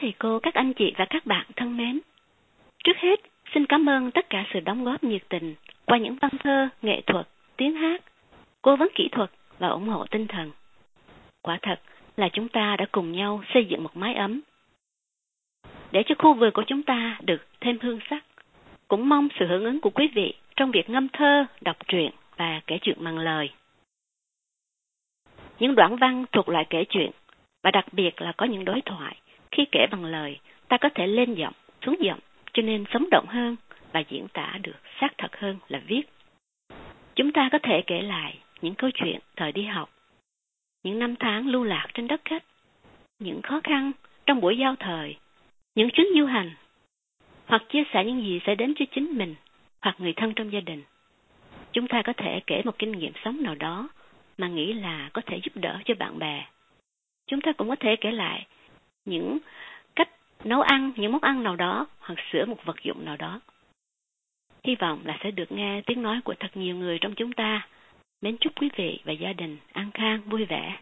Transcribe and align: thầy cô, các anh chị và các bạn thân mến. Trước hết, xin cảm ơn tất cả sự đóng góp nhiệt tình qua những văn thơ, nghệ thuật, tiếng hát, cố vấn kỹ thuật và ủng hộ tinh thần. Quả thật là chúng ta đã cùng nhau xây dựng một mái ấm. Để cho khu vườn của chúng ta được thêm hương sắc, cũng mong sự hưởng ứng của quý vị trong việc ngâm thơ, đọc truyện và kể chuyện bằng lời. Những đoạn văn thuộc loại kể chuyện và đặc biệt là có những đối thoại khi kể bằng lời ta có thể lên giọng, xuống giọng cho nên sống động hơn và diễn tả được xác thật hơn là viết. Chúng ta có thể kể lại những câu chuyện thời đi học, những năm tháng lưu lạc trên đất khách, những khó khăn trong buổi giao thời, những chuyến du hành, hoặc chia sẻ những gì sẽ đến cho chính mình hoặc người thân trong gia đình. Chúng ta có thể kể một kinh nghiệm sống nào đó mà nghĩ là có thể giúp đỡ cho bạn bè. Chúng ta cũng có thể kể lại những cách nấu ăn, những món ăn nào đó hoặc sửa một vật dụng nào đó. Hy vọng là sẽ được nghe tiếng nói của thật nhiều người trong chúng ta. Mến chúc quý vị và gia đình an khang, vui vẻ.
thầy 0.00 0.14
cô, 0.18 0.38
các 0.38 0.54
anh 0.54 0.72
chị 0.72 0.92
và 0.96 1.06
các 1.10 1.26
bạn 1.26 1.46
thân 1.56 1.76
mến. 1.76 2.00
Trước 2.84 2.96
hết, 2.96 3.20
xin 3.54 3.66
cảm 3.66 3.88
ơn 3.88 4.10
tất 4.10 4.30
cả 4.30 4.44
sự 4.52 4.60
đóng 4.60 4.84
góp 4.84 5.04
nhiệt 5.04 5.22
tình 5.28 5.54
qua 5.86 5.98
những 5.98 6.16
văn 6.20 6.30
thơ, 6.38 6.68
nghệ 6.82 7.00
thuật, 7.06 7.28
tiếng 7.56 7.74
hát, 7.74 8.02
cố 8.62 8.76
vấn 8.76 8.88
kỹ 8.94 9.08
thuật 9.12 9.30
và 9.58 9.68
ủng 9.68 9.88
hộ 9.88 10.06
tinh 10.10 10.26
thần. 10.26 10.50
Quả 11.42 11.58
thật 11.62 11.80
là 12.16 12.28
chúng 12.32 12.48
ta 12.48 12.76
đã 12.76 12.86
cùng 12.92 13.12
nhau 13.12 13.42
xây 13.54 13.64
dựng 13.64 13.82
một 13.82 13.96
mái 13.96 14.14
ấm. 14.14 14.40
Để 15.92 16.02
cho 16.06 16.14
khu 16.18 16.34
vườn 16.34 16.50
của 16.54 16.64
chúng 16.66 16.82
ta 16.82 17.18
được 17.22 17.46
thêm 17.60 17.78
hương 17.80 17.98
sắc, 18.10 18.24
cũng 18.88 19.08
mong 19.08 19.28
sự 19.38 19.46
hưởng 19.46 19.64
ứng 19.64 19.80
của 19.80 19.90
quý 19.90 20.08
vị 20.14 20.34
trong 20.56 20.70
việc 20.70 20.90
ngâm 20.90 21.08
thơ, 21.08 21.46
đọc 21.60 21.76
truyện 21.88 22.10
và 22.36 22.60
kể 22.66 22.78
chuyện 22.82 23.04
bằng 23.04 23.18
lời. 23.18 23.50
Những 25.58 25.74
đoạn 25.74 25.96
văn 25.96 26.24
thuộc 26.32 26.48
loại 26.48 26.66
kể 26.70 26.84
chuyện 26.88 27.10
và 27.62 27.70
đặc 27.70 27.84
biệt 27.92 28.22
là 28.22 28.32
có 28.36 28.46
những 28.46 28.64
đối 28.64 28.80
thoại 28.80 29.16
khi 29.50 29.64
kể 29.72 29.86
bằng 29.90 30.04
lời 30.04 30.38
ta 30.68 30.78
có 30.78 30.88
thể 30.94 31.06
lên 31.06 31.34
giọng, 31.34 31.54
xuống 31.82 31.96
giọng 32.00 32.18
cho 32.52 32.62
nên 32.62 32.84
sống 32.92 33.10
động 33.10 33.26
hơn 33.28 33.56
và 33.92 34.00
diễn 34.00 34.28
tả 34.32 34.58
được 34.62 34.76
xác 35.00 35.08
thật 35.18 35.36
hơn 35.36 35.56
là 35.68 35.82
viết. 35.86 36.02
Chúng 37.14 37.32
ta 37.32 37.48
có 37.52 37.58
thể 37.62 37.82
kể 37.86 38.02
lại 38.02 38.38
những 38.62 38.74
câu 38.74 38.90
chuyện 38.94 39.20
thời 39.36 39.52
đi 39.52 39.64
học, 39.64 39.90
những 40.84 40.98
năm 40.98 41.14
tháng 41.16 41.48
lưu 41.48 41.64
lạc 41.64 41.86
trên 41.94 42.08
đất 42.08 42.20
khách, 42.24 42.44
những 43.18 43.42
khó 43.42 43.60
khăn 43.64 43.92
trong 44.26 44.40
buổi 44.40 44.58
giao 44.58 44.76
thời, 44.76 45.16
những 45.74 45.90
chuyến 45.90 46.06
du 46.18 46.26
hành, 46.26 46.50
hoặc 47.46 47.62
chia 47.68 47.82
sẻ 47.92 48.04
những 48.04 48.20
gì 48.20 48.40
sẽ 48.46 48.54
đến 48.54 48.74
cho 48.78 48.84
chính 48.94 49.18
mình 49.18 49.34
hoặc 49.80 49.96
người 49.98 50.12
thân 50.12 50.34
trong 50.34 50.52
gia 50.52 50.60
đình. 50.60 50.82
Chúng 51.72 51.88
ta 51.88 52.02
có 52.02 52.12
thể 52.16 52.40
kể 52.46 52.62
một 52.64 52.78
kinh 52.78 52.92
nghiệm 52.92 53.12
sống 53.24 53.42
nào 53.42 53.54
đó 53.54 53.88
mà 54.38 54.48
nghĩ 54.48 54.72
là 54.72 55.10
có 55.12 55.22
thể 55.26 55.40
giúp 55.42 55.52
đỡ 55.54 55.78
cho 55.84 55.94
bạn 55.94 56.18
bè. 56.18 56.46
Chúng 57.26 57.40
ta 57.40 57.52
cũng 57.52 57.68
có 57.68 57.76
thể 57.80 57.96
kể 58.00 58.10
lại 58.10 58.46
những 59.08 59.38
cách 59.94 60.08
nấu 60.44 60.60
ăn, 60.60 60.92
những 60.96 61.12
món 61.12 61.22
ăn 61.22 61.42
nào 61.42 61.56
đó 61.56 61.86
hoặc 62.00 62.18
sửa 62.32 62.44
một 62.44 62.64
vật 62.64 62.76
dụng 62.82 63.04
nào 63.04 63.16
đó. 63.16 63.40
Hy 64.64 64.74
vọng 64.74 65.00
là 65.04 65.18
sẽ 65.22 65.30
được 65.30 65.52
nghe 65.52 65.82
tiếng 65.86 66.02
nói 66.02 66.20
của 66.24 66.34
thật 66.40 66.50
nhiều 66.54 66.76
người 66.76 66.98
trong 66.98 67.14
chúng 67.14 67.32
ta. 67.32 67.68
Mến 68.22 68.36
chúc 68.40 68.52
quý 68.60 68.68
vị 68.76 69.00
và 69.04 69.12
gia 69.12 69.32
đình 69.32 69.56
an 69.72 69.90
khang, 69.94 70.20
vui 70.20 70.44
vẻ. 70.44 70.76